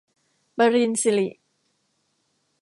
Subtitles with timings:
[0.57, 1.27] ปริญสิริ